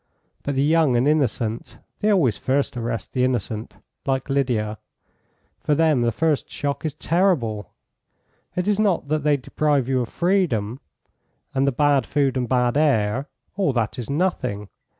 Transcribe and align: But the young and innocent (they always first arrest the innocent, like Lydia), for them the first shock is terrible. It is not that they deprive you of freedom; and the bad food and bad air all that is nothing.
But 0.41 0.55
the 0.55 0.63
young 0.63 0.95
and 0.95 1.07
innocent 1.07 1.77
(they 1.99 2.09
always 2.09 2.35
first 2.35 2.75
arrest 2.75 3.13
the 3.13 3.23
innocent, 3.23 3.75
like 4.07 4.31
Lydia), 4.31 4.79
for 5.59 5.75
them 5.75 6.01
the 6.01 6.11
first 6.11 6.49
shock 6.49 6.83
is 6.83 6.95
terrible. 6.95 7.75
It 8.55 8.67
is 8.67 8.79
not 8.79 9.09
that 9.09 9.21
they 9.21 9.37
deprive 9.37 9.87
you 9.87 10.01
of 10.01 10.09
freedom; 10.09 10.79
and 11.53 11.67
the 11.67 11.71
bad 11.71 12.07
food 12.07 12.35
and 12.35 12.49
bad 12.49 12.77
air 12.77 13.29
all 13.55 13.73
that 13.73 13.99
is 13.99 14.09
nothing. 14.09 14.69